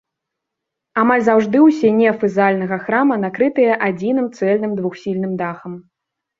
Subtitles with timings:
[1.01, 5.81] Амаль заўжды ўсе нефы зальнага храма накрытыя адзіным цэльным двухсхільным дахам.